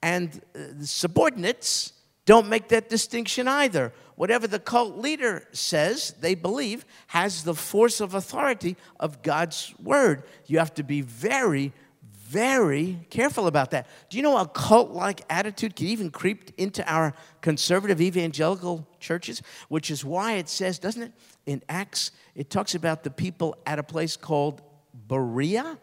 [0.02, 1.92] And uh, the subordinates
[2.24, 3.92] don't make that distinction either.
[4.16, 10.24] Whatever the cult leader says, they believe, has the force of authority of God's word.
[10.46, 11.72] You have to be very,
[12.32, 13.86] very careful about that.
[14.08, 19.42] Do you know a cult like attitude can even creep into our conservative evangelical churches?
[19.68, 21.12] Which is why it says, doesn't it,
[21.44, 24.62] in Acts, it talks about the people at a place called
[24.94, 25.78] Berea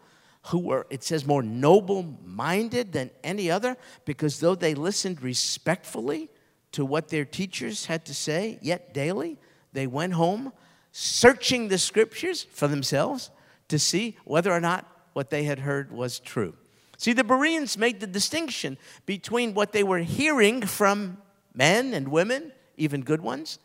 [0.47, 6.29] who were, it says, more noble minded than any other, because though they listened respectfully
[6.71, 9.37] to what their teachers had to say, yet daily
[9.73, 10.51] they went home
[10.91, 13.29] searching the scriptures for themselves
[13.67, 16.53] to see whether or not what they had heard was true.
[16.97, 21.17] See, the Bereans made the distinction between what they were hearing from
[21.53, 23.59] men and women, even good ones,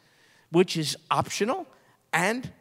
[0.51, 1.67] which is optional,
[2.13, 2.53] and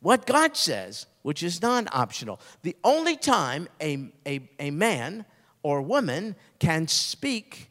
[0.00, 2.40] what God says, which is non optional.
[2.62, 5.24] The only time a, a, a man
[5.62, 7.70] or woman can speak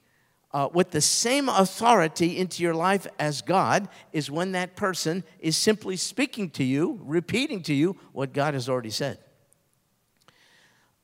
[0.52, 5.56] uh, with the same authority into your life as God is when that person is
[5.56, 9.20] simply speaking to you, repeating to you what God has already said.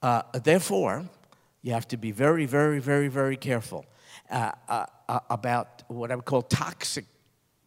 [0.05, 1.03] Uh, therefore,
[1.63, 3.87] you have to be very, very, very, very careful
[4.29, 7.05] uh, uh, uh about what I would call toxic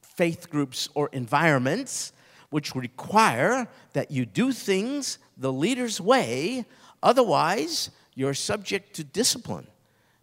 [0.02, 2.12] faith groups or environments
[2.50, 6.64] which require that you do things the leader's way,
[7.02, 9.66] otherwise, you're subject to discipline.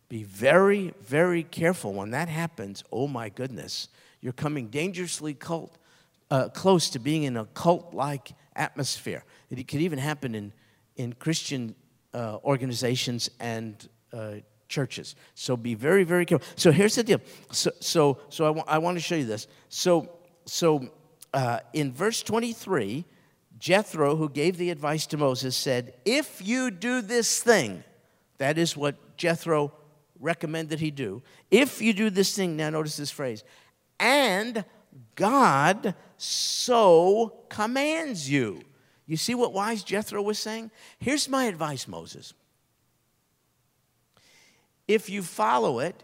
[0.07, 2.81] Be very, very careful when that happens.
[2.93, 3.89] Oh my goodness,
[4.21, 5.77] you're coming dangerously cult,
[6.31, 9.25] uh, close to being in a cult like atmosphere.
[9.49, 10.53] It could even happen in,
[10.95, 11.75] in Christian
[12.15, 14.35] uh, organizations and uh,
[14.69, 15.15] churches.
[15.35, 16.47] So be very, very careful.
[16.55, 17.19] So here's the deal.
[17.51, 19.47] So, so, so I, w- I want to show you this.
[19.67, 20.09] So,
[20.45, 20.89] so
[21.33, 23.03] uh, in verse 23,
[23.59, 27.83] Jethro, who gave the advice to Moses, said, If you do this thing,
[28.37, 29.73] that is what Jethro
[30.19, 31.21] recommended he do.
[31.51, 33.43] If you do this thing, now notice this phrase,
[33.99, 34.63] and
[35.15, 38.61] God so commands you.
[39.07, 40.71] You see what wise Jethro was saying?
[40.99, 42.33] Here's my advice, Moses.
[44.87, 46.03] If you follow it,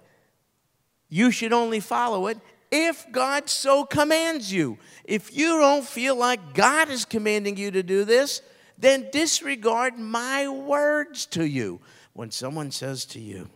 [1.09, 2.39] you should only follow it
[2.71, 4.77] if God so commands you.
[5.03, 8.41] If you don't feel like God is commanding you to do this,
[8.77, 11.81] then disregard my words to you.
[12.13, 13.49] When someone says to you,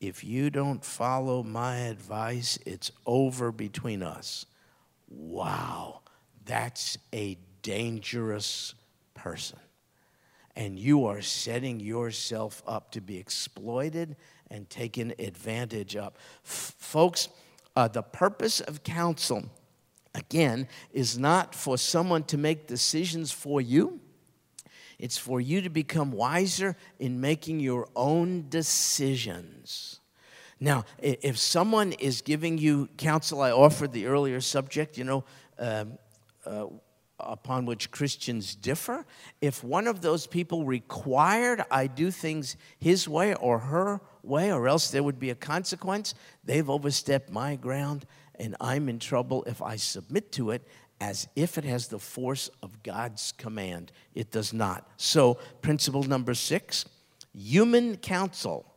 [0.00, 4.46] if you don't follow my advice, it's over between us.
[5.08, 6.00] Wow,
[6.44, 8.74] that's a dangerous
[9.14, 9.58] person.
[10.54, 14.16] And you are setting yourself up to be exploited
[14.50, 16.12] and taken advantage of.
[16.44, 17.28] F- folks,
[17.74, 19.44] uh, the purpose of counsel,
[20.14, 24.00] again, is not for someone to make decisions for you.
[24.98, 30.00] It's for you to become wiser in making your own decisions.
[30.60, 35.24] Now, if someone is giving you counsel, I offered the earlier subject, you know,
[35.58, 35.98] um,
[36.46, 36.66] uh,
[37.22, 39.04] upon which Christians differ.
[39.40, 44.68] If one of those people required I do things his way or her way, or
[44.68, 48.06] else there would be a consequence, they've overstepped my ground,
[48.36, 50.66] and I'm in trouble if I submit to it
[51.00, 53.90] as if it has the force of God's command.
[54.14, 54.88] It does not.
[54.96, 56.84] So, principle number six
[57.34, 58.72] human counsel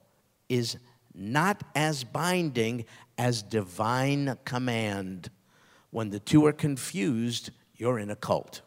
[0.50, 0.78] is
[1.14, 2.86] not as binding
[3.18, 5.30] as divine command.
[5.92, 8.62] When the two are confused, you're in a cult.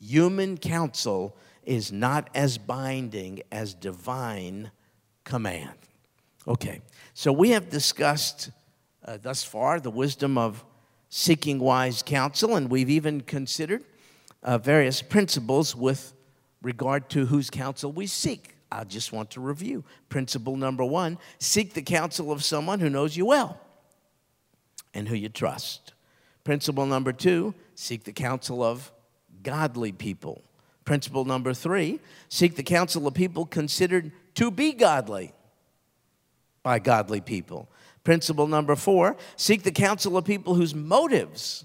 [0.00, 4.70] Human counsel is not as binding as divine
[5.24, 5.78] command.
[6.46, 6.80] Okay,
[7.14, 8.50] so we have discussed
[9.04, 10.64] uh, thus far the wisdom of
[11.08, 13.84] seeking wise counsel, and we've even considered
[14.42, 16.12] uh, various principles with
[16.60, 18.56] regard to whose counsel we seek.
[18.70, 19.84] I just want to review.
[20.08, 23.60] Principle number one seek the counsel of someone who knows you well
[24.92, 25.94] and who you trust.
[26.44, 28.92] Principle number two seek the counsel of
[29.42, 30.42] godly people.
[30.84, 35.32] Principle number three seek the counsel of people considered to be godly
[36.62, 37.68] by godly people.
[38.04, 41.64] Principle number four seek the counsel of people whose motives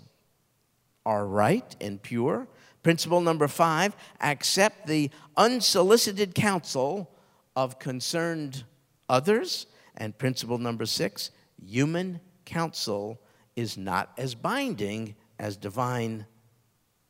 [1.06, 2.48] are right and pure.
[2.82, 7.12] Principle number five accept the unsolicited counsel
[7.56, 8.63] of concerned
[9.10, 9.65] others.
[9.98, 13.20] And principle number six human counsel
[13.60, 16.26] is not as binding as divine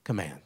[0.04, 0.42] command.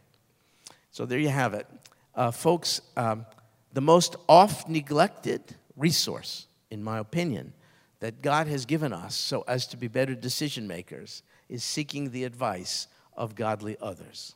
[0.92, 1.66] So there you have it.
[2.14, 3.26] Uh, folks, um,
[3.72, 7.54] the most oft neglected resource, in my opinion,
[8.02, 12.26] that God has given us so as to be better decision makers is seeking the
[12.26, 14.36] advice of godly others.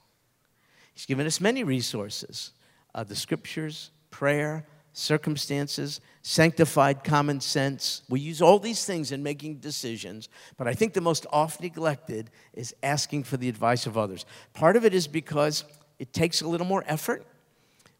[0.93, 2.53] He's given us many resources
[2.95, 4.65] uh, the scriptures, prayer,
[4.97, 8.01] circumstances, sanctified common sense.
[8.09, 12.31] We use all these things in making decisions, but I think the most oft neglected
[12.53, 14.25] is asking for the advice of others.
[14.53, 15.63] Part of it is because
[15.99, 17.25] it takes a little more effort.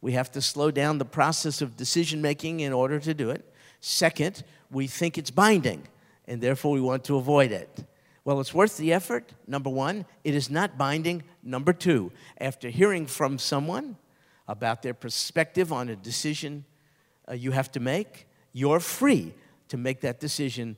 [0.02, 3.46] We have to slow down the process of decision making in order to do it.
[3.80, 5.88] Second, we think it's binding,
[6.28, 7.86] and therefore we want to avoid it.
[8.26, 9.32] Well, it's worth the effort.
[9.46, 11.24] Number one, it is not binding.
[11.44, 13.98] Number two, after hearing from someone
[14.48, 16.66] about their perspective on a decision
[17.30, 19.34] uh, you have to make, you're free
[19.70, 20.76] to make that decision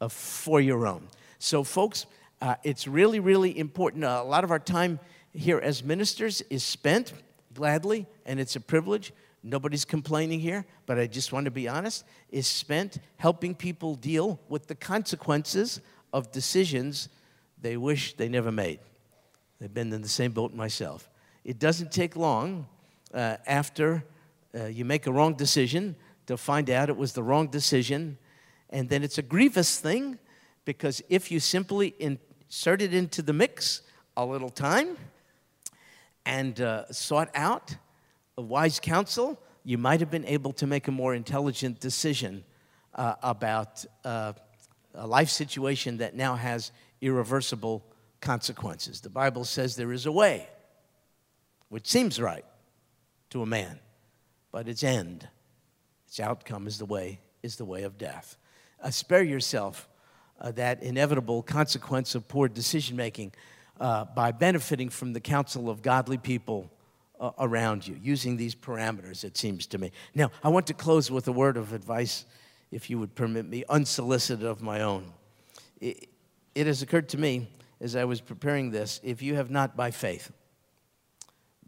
[0.00, 1.08] uh, for your own.
[1.38, 2.06] So, folks,
[2.40, 4.04] uh, it's really, really important.
[4.04, 4.98] Uh, a lot of our time
[5.32, 7.12] here as ministers is spent
[7.54, 9.12] gladly, and it's a privilege.
[9.42, 14.38] Nobody's complaining here, but I just want to be honest, is spent helping people deal
[14.48, 15.80] with the consequences
[16.12, 17.08] of decisions
[17.60, 18.80] they wish they never made.
[19.60, 21.08] They've been in the same boat myself.
[21.44, 22.66] It doesn't take long
[23.14, 24.04] uh, after
[24.54, 28.18] uh, you make a wrong decision to find out it was the wrong decision.
[28.70, 30.18] And then it's a grievous thing
[30.64, 33.82] because if you simply insert it into the mix
[34.16, 34.96] a little time
[36.24, 37.76] and uh, sought out
[38.36, 42.44] a wise counsel, you might have been able to make a more intelligent decision
[42.94, 44.32] uh, about uh,
[44.94, 47.84] a life situation that now has irreversible
[48.20, 49.00] consequences.
[49.00, 50.48] The Bible says there is a way,
[51.68, 52.44] which seems right
[53.30, 53.78] to a man,
[54.52, 55.28] but its end,
[56.06, 58.36] its outcome is the way, is the way of death.
[58.80, 59.88] Uh, spare yourself
[60.40, 63.32] uh, that inevitable consequence of poor decision making
[63.80, 66.70] uh, by benefiting from the counsel of godly people
[67.18, 69.92] uh, around you, using these parameters, it seems to me.
[70.14, 72.24] Now, I want to close with a word of advice
[72.70, 75.12] if you would permit me, unsolicited of my own.
[75.80, 76.08] It,
[76.54, 77.48] it has occurred to me
[77.80, 80.30] as I was preparing this if you have not by faith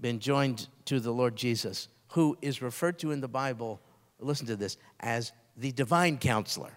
[0.00, 3.80] been joined to the Lord Jesus, who is referred to in the Bible,
[4.20, 6.70] listen to this, as the divine counselor.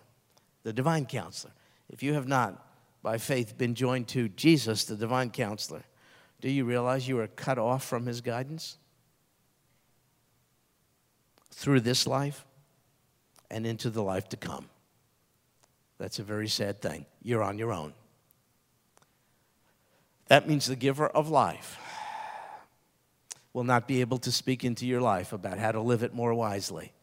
[0.64, 1.54] the divine counselor.
[1.90, 5.84] If you have not, by faith, been joined to Jesus, the divine counselor,
[6.42, 8.78] do you realize you are cut off from his guidance?
[11.52, 12.44] Through this life
[13.50, 14.68] and into the life to come.
[16.00, 17.06] That's a very sad thing.
[17.22, 17.94] You're on your own.
[20.28, 21.80] That means the giver of life
[23.58, 26.32] will not be able to speak into your life about how to live it more
[26.32, 26.94] wisely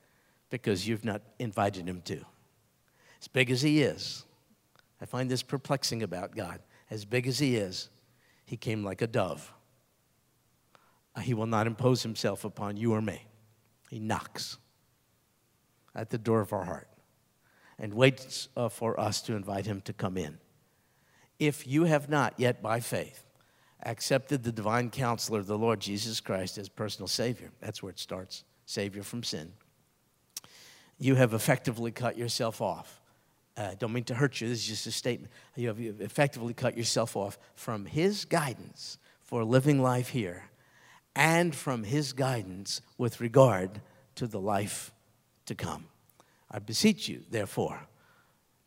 [0.50, 2.24] because you've not invited him to.
[3.20, 4.24] As big as he is,
[5.00, 6.60] I find this perplexing about God.
[6.88, 7.88] As big as he is,
[8.46, 9.52] he came like a dove.
[11.20, 13.26] He will not impose himself upon you or me.
[13.90, 14.56] He knocks
[15.92, 16.88] at the door of our heart
[17.80, 20.38] and waits uh, for us to invite him to come in.
[21.40, 23.23] If you have not yet, by faith,
[23.84, 28.44] accepted the divine counselor, the Lord Jesus Christ, as personal Savior, that's where it starts
[28.66, 29.52] Savior from sin.
[30.98, 33.00] You have effectively cut yourself off.
[33.56, 35.32] Uh, don't mean to hurt you, this is just a statement.
[35.54, 40.44] You have, you have effectively cut yourself off from His guidance for living life here
[41.14, 43.80] and from His guidance with regard
[44.16, 44.92] to the life
[45.46, 45.86] to come.
[46.50, 47.86] I beseech you, therefore,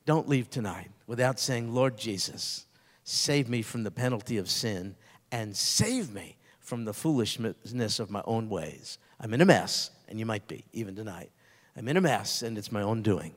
[0.05, 2.65] don't leave tonight without saying, Lord Jesus,
[3.03, 4.95] save me from the penalty of sin
[5.31, 8.97] and save me from the foolishness of my own ways.
[9.19, 11.31] I'm in a mess, and you might be, even tonight.
[11.75, 13.33] I'm in a mess, and it's my own doing.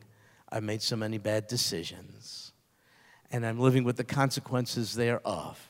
[0.48, 2.52] I've made so many bad decisions,
[3.30, 5.68] and I'm living with the consequences thereof.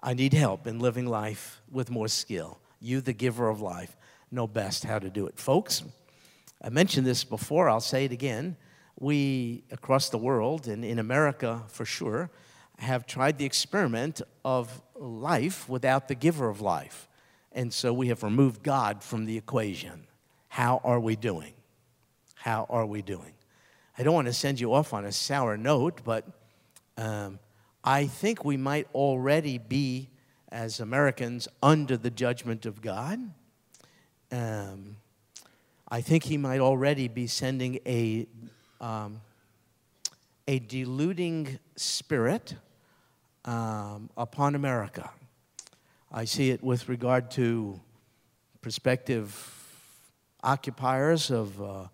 [0.00, 2.58] I need help in living life with more skill.
[2.80, 3.96] You, the giver of life,
[4.30, 5.38] know best how to do it.
[5.38, 5.82] Folks,
[6.62, 8.56] I mentioned this before, I'll say it again.
[8.98, 12.30] We, across the world, and in America for sure,
[12.78, 17.08] have tried the experiment of life without the giver of life.
[17.52, 20.06] And so we have removed God from the equation.
[20.48, 21.54] How are we doing?
[22.34, 23.34] How are we doing?
[23.98, 26.24] I don't want to send you off on a sour note, but
[26.96, 27.40] um,
[27.82, 30.10] I think we might already be,
[30.50, 33.18] as Americans, under the judgment of God.
[34.30, 34.96] Um,
[35.88, 38.26] I think he might already be sending a,
[38.80, 39.20] um,
[40.46, 42.54] a deluding spirit
[43.48, 45.10] um, upon America.
[46.12, 47.80] I see it with regard to
[48.60, 49.32] prospective
[50.42, 51.84] occupiers of uh,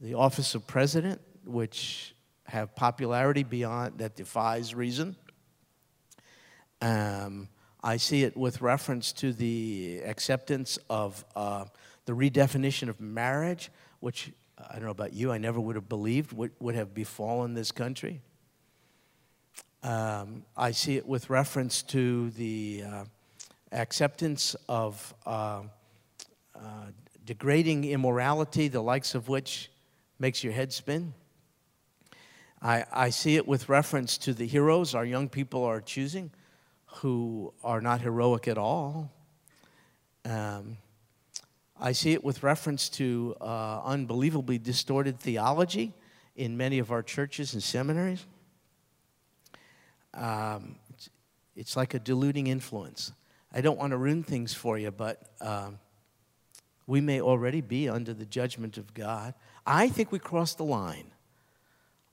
[0.00, 2.14] the office of president, which
[2.46, 5.14] have popularity beyond that defies reason.
[6.82, 7.48] Um,
[7.80, 11.66] I see it with reference to the acceptance of uh,
[12.06, 13.70] the redefinition of marriage,
[14.00, 17.54] which I don't know about you, I never would have believed would, would have befallen
[17.54, 18.20] this country.
[19.82, 23.04] Um, I see it with reference to the uh,
[23.70, 25.62] acceptance of uh,
[26.54, 26.60] uh,
[27.24, 29.70] degrading immorality, the likes of which
[30.18, 31.14] makes your head spin.
[32.60, 36.32] I, I see it with reference to the heroes our young people are choosing
[36.86, 39.12] who are not heroic at all.
[40.24, 40.78] Um,
[41.80, 45.92] I see it with reference to uh, unbelievably distorted theology
[46.34, 48.26] in many of our churches and seminaries.
[50.14, 50.76] Um,
[51.56, 53.12] it's, like a diluting influence.
[53.52, 55.78] I don't want to ruin things for you, but um,
[56.86, 59.34] we may already be under the judgment of God.
[59.66, 61.10] I think we crossed the line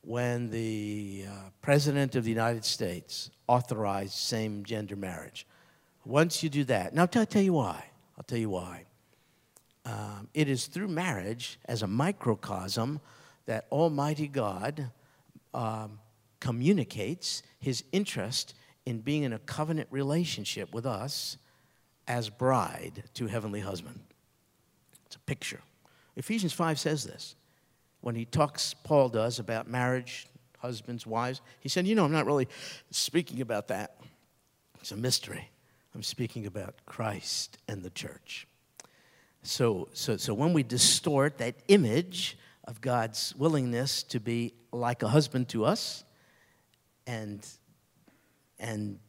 [0.02, 5.48] when the uh, President of the United States authorized same gender marriage.
[6.04, 7.86] Once you do that, now I'll tell you why.
[8.18, 8.86] I'll tell you why
[9.86, 13.00] um, it is through marriage as a microcosm
[13.46, 14.90] that Almighty God
[15.54, 16.00] um,
[16.40, 18.54] communicates his interest
[18.86, 21.38] in being in a covenant relationship with us
[22.08, 24.00] as bride to heavenly husband.
[25.06, 25.62] It's a picture.
[26.16, 27.36] Ephesians 5 says this.
[28.02, 30.28] When he talks, Paul does, about marriage,
[30.60, 32.48] husbands, wives, he said, You know, I'm not really
[32.92, 33.98] speaking about that.
[34.80, 35.50] It's a mystery.
[35.96, 38.48] I'm speaking about Christ and the church.
[39.42, 45.08] So, so, so when we distort that image of God's willingness to be like a
[45.08, 46.04] husband to us,
[47.08, 47.46] and
[48.60, 49.00] and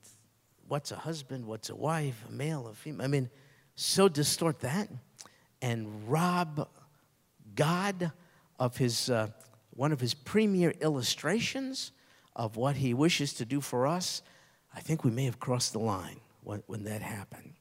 [0.68, 3.30] what's a husband, what's a wife, a male, a female, I mean,
[3.76, 4.88] so distort that
[5.62, 6.68] and rob
[7.54, 8.12] God
[8.58, 9.28] of his uh,
[9.70, 11.92] one of his premier illustrations
[12.34, 14.22] of what he wishes to do for us,
[14.74, 17.54] I think we may have crossed the line when, when that happened.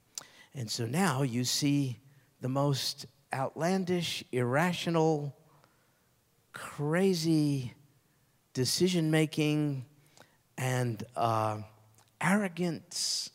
[0.53, 1.99] And so now you see
[2.41, 5.35] the most outlandish, irrational,
[6.53, 7.73] crazy
[8.53, 9.85] decision making
[10.57, 11.59] and uh,
[12.21, 13.29] arrogance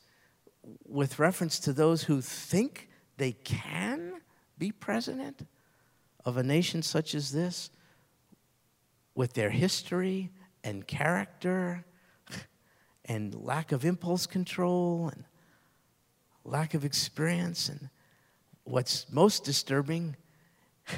[0.86, 4.14] with reference to those who think they can
[4.58, 5.46] be president
[6.24, 7.70] of a nation such as this
[9.14, 10.30] with their history
[10.62, 11.84] and character
[13.04, 15.24] and lack of impulse control and
[16.44, 17.68] lack of experience.
[17.68, 17.88] And
[18.64, 20.16] what's most disturbing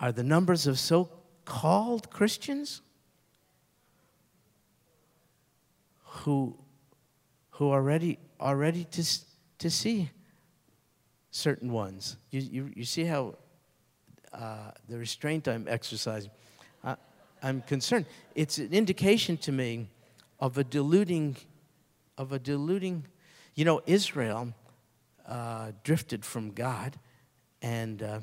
[0.00, 1.10] are the numbers of so
[1.44, 2.82] called Christians
[6.12, 6.56] who,
[7.50, 9.04] who are ready, are ready to,
[9.58, 10.10] to see
[11.30, 12.16] certain ones.
[12.30, 13.36] You, you, you see how
[14.32, 16.30] uh, the restraint I'm exercising.
[16.84, 16.96] I,
[17.42, 18.06] I'm concerned.
[18.34, 19.88] It's an indication to me
[20.38, 21.36] of a deluding,
[22.18, 23.06] of a deluding.
[23.54, 24.52] You know, Israel
[25.26, 26.98] uh, drifted from God
[27.62, 28.20] and uh,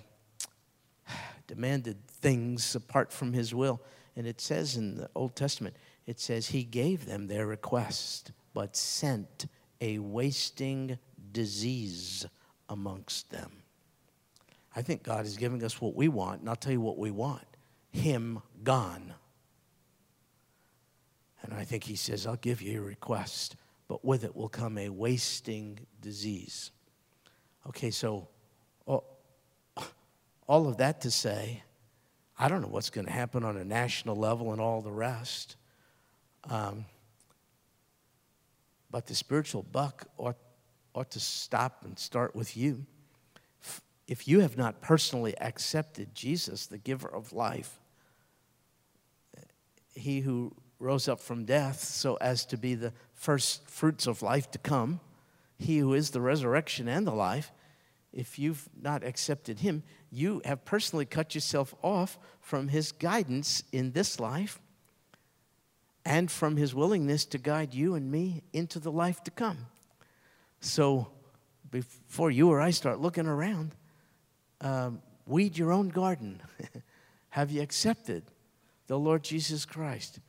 [1.48, 3.82] demanded things apart from His will.
[4.16, 5.76] And it says in the Old Testament,
[6.10, 9.46] it says He gave them their request, but sent
[9.80, 10.98] a wasting
[11.32, 12.26] disease
[12.68, 13.52] amongst them.
[14.76, 17.12] I think God is giving us what we want, and I'll tell you what we
[17.12, 17.46] want
[17.92, 19.14] Him gone.
[21.44, 23.56] And I think He says, I'll give you your request,
[23.88, 26.72] but with it will come a wasting disease.
[27.68, 28.30] Okay, so
[28.88, 29.06] all,
[30.48, 31.62] of that to say,
[32.40, 35.56] I don't know what's going to happen on a national level and all the rest.
[36.50, 36.86] Um,
[38.92, 40.38] but the spiritual buck ought,
[40.96, 42.86] ought to stop and start with you.
[44.08, 47.80] If you have not personally accepted Jesus, the giver of life,
[49.94, 54.50] he who rose up from death so as to be the first fruits of life
[54.52, 55.00] to come,
[55.60, 57.52] he who is the resurrection and the life,
[58.12, 63.92] if you've not accepted him, you have personally cut yourself off from his guidance in
[63.92, 64.60] this life
[66.10, 69.68] and from his willingness to guide you and me into the life to come.
[70.60, 71.12] So
[71.70, 73.76] before you or I start looking around,
[74.60, 76.42] um, weed your own garden.
[77.30, 78.24] Have you accepted
[78.88, 80.20] the Lord Jesus Christ?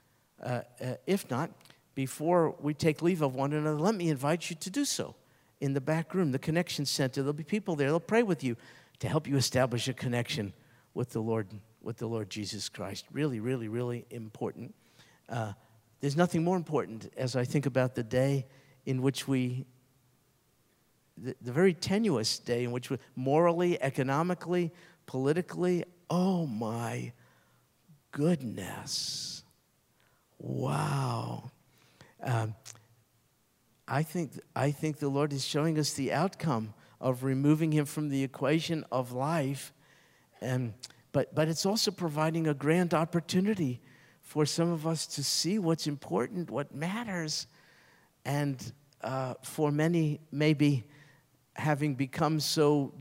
[0.41, 1.51] Uh, uh, if not,
[1.95, 5.14] before we take leave of one another, let me invite you to do so
[5.62, 7.22] in the back room, the connection center.
[7.22, 7.89] There'll be people there.
[7.89, 8.55] They'll pray with you
[8.99, 10.53] to help you establish a connection
[10.93, 11.49] with the Lord,
[11.81, 13.07] with the Lord Jesus Christ.
[13.11, 14.74] Really, really, really important.
[15.26, 15.55] Uh,
[16.01, 18.46] there's nothing more important as I think about the day
[18.86, 19.66] in which we
[21.22, 24.72] the, the very tenuous day in which we, morally, economically,
[25.07, 27.12] politically, oh my
[28.12, 29.42] goodness.
[30.38, 31.51] Wow.
[32.22, 32.55] Um,
[33.86, 38.09] I, think, I think the Lord is showing us the outcome of removing him from
[38.09, 39.72] the equation of life.
[40.40, 40.74] And,
[41.12, 43.80] but, but it's also providing a grand opportunity
[44.31, 47.49] for some of us to see what's important, what matters.
[48.24, 50.85] And uh, for many, maybe
[51.55, 52.95] having become so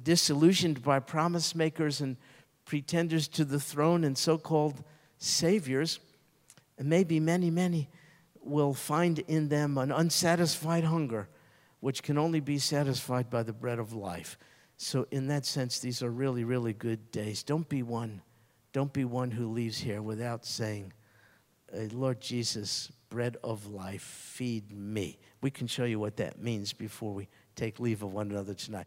[0.00, 2.16] disillusioned by promise makers and
[2.66, 4.84] pretenders to the throne and so called
[5.18, 5.98] saviors,
[6.78, 7.88] and maybe many, many
[8.40, 11.28] will find in them an unsatisfied hunger,
[11.80, 14.38] which can only be satisfied by the bread of life.
[14.76, 17.42] So, in that sense, these are really, really good days.
[17.42, 18.22] Don't be one.
[18.76, 20.92] Don't be one who leaves here without saying,
[21.92, 25.18] Lord Jesus, bread of life, feed me.
[25.40, 28.84] We can show you what that means before we take leave of one another tonight.